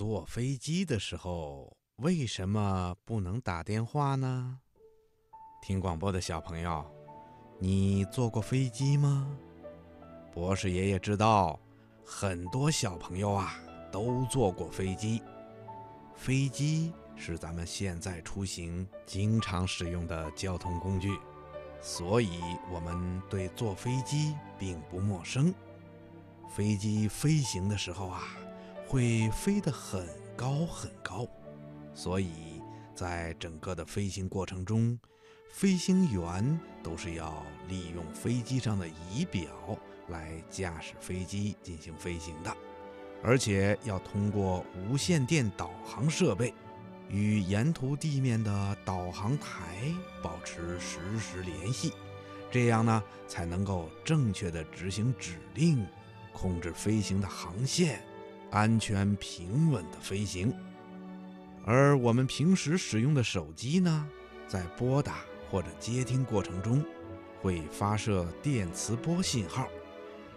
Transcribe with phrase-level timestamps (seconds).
[0.00, 4.58] 坐飞机的时候，为什么不能打电话呢？
[5.60, 6.90] 听广播的小朋友，
[7.58, 9.28] 你坐过飞机吗？
[10.32, 11.60] 博士爷爷知道，
[12.02, 13.60] 很多小朋友啊
[13.92, 15.22] 都坐过飞机。
[16.14, 21.14] 飞机是咱们现在出行经常使用的交通工具，
[21.82, 22.40] 所以
[22.72, 25.52] 我们对坐飞机并不陌生。
[26.48, 28.22] 飞机飞行的时候啊。
[28.90, 30.04] 会飞得很
[30.36, 31.24] 高很高，
[31.94, 32.60] 所以
[32.92, 34.98] 在整个的飞行过程中，
[35.48, 39.48] 飞行员都是要利用飞机上的仪表
[40.08, 42.52] 来驾驶飞机进行飞行的，
[43.22, 46.52] 而且要通过无线电导航设备
[47.08, 51.92] 与沿途地面的导航台保持实时联系，
[52.50, 55.86] 这样呢才能够正确的执行指令，
[56.32, 58.02] 控制飞行的航线。
[58.50, 60.52] 安全平稳的飞行，
[61.64, 64.08] 而我们平时使用的手机呢，
[64.48, 66.84] 在拨打或者接听过程中，
[67.40, 69.68] 会发射电磁波信号。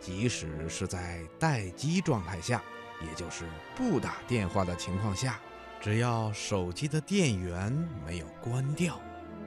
[0.00, 2.60] 即使是在待机状态下，
[3.00, 3.44] 也就是
[3.76, 5.38] 不打电话的情况下，
[5.80, 7.70] 只要手机的电源
[8.04, 8.98] 没有关掉，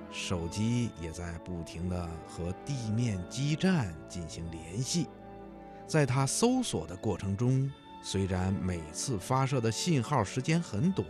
[0.10, 5.08] 手机也在不停地和地面基站进行联系。
[5.86, 7.70] 在它搜索的过程中。
[8.06, 11.08] 虽然每次发射的信号时间很短，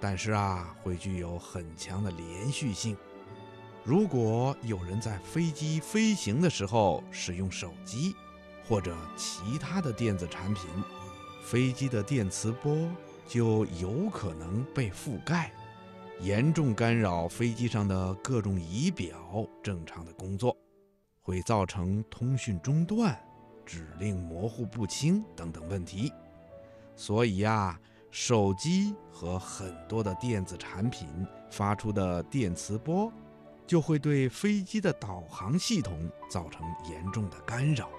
[0.00, 2.96] 但是啊，会具有很强的连续性。
[3.84, 8.16] 如果有人在飞机飞行的时候使用手机
[8.66, 10.64] 或者其他的电子产品，
[11.42, 12.90] 飞机的电磁波
[13.26, 15.52] 就有可能被覆盖，
[16.20, 20.56] 严重干扰飞机上的各种仪表正常的工作，
[21.20, 23.18] 会造成通讯中断。
[23.68, 26.10] 指令模糊不清等等问题，
[26.96, 27.78] 所以呀，
[28.10, 31.06] 手机和很多的电子产品
[31.50, 33.12] 发出的电磁波，
[33.66, 37.90] 就会对飞机的导航系统造成严重的干扰。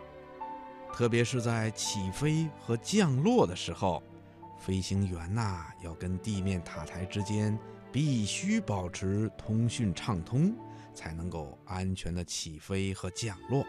[0.91, 4.01] 特别是在起飞和降落的时候，
[4.57, 7.55] 飞行员呐要跟地面塔台之间
[7.91, 10.51] 必须保持通讯畅通，
[10.95, 13.63] 才能够安全的起飞和降落。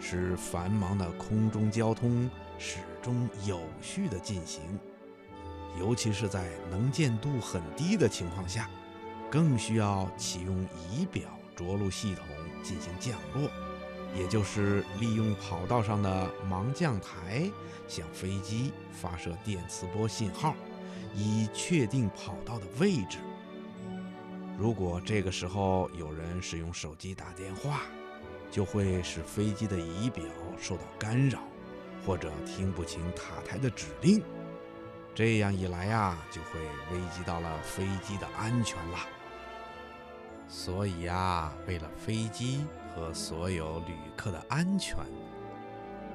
[0.00, 4.62] 使繁忙的空中交通始终有序地进行，
[5.78, 8.68] 尤其是在能见度很低的情况下，
[9.30, 11.22] 更需要启用仪表
[11.54, 12.24] 着陆系统
[12.62, 13.50] 进行降落，
[14.16, 17.50] 也就是利用跑道上的盲降台
[17.86, 20.54] 向飞机发射电磁波信号，
[21.14, 23.18] 以确定跑道的位置。
[24.58, 27.82] 如果这个时候有人使用手机打电话，
[28.50, 30.24] 就会使飞机的仪表
[30.58, 31.40] 受到干扰，
[32.04, 34.22] 或者听不清塔台的指令。
[35.14, 36.60] 这样一来呀，就会
[36.92, 38.98] 危及到了飞机的安全了。
[40.48, 42.64] 所以呀，为了飞机
[42.94, 44.96] 和所有旅客的安全，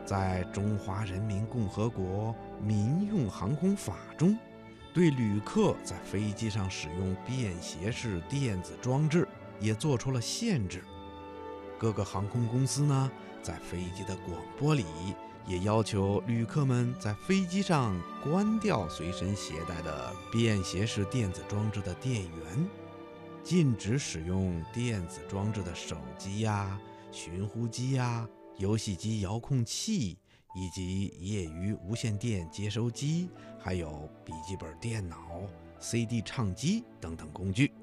[0.05, 4.37] 在中华人民共和国民用航空法中，
[4.93, 9.27] 对旅客在飞机上使用便携式电子装置
[9.59, 10.83] 也做出了限制。
[11.83, 13.11] 各个航空公司呢，
[13.41, 14.85] 在飞机的广播里
[15.45, 22.69] 也要求旅客们在飞机上关掉随身携带的便携式电子装置的电源，
[23.43, 26.79] 禁止使用电子装置的手机呀、
[27.11, 30.17] 寻呼机呀、游戏机遥控器
[30.55, 33.27] 以及业余无线电接收机，
[33.59, 35.17] 还有笔记本电脑、
[35.81, 37.73] CD 唱机等等工具。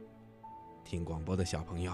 [0.87, 1.93] 听广播的小朋友。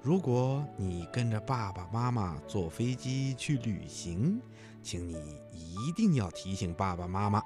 [0.00, 4.40] 如果你跟着爸爸妈妈坐飞机去旅行，
[4.82, 7.42] 请你一定要提醒爸爸妈妈，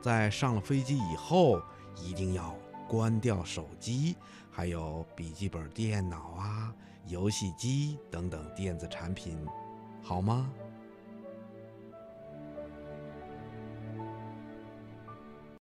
[0.00, 1.60] 在上了飞机以后，
[1.96, 2.54] 一定要
[2.86, 4.14] 关掉手机，
[4.50, 6.72] 还有笔记本电脑啊、
[7.06, 9.38] 游戏机等等电子产品，
[10.02, 10.48] 好吗？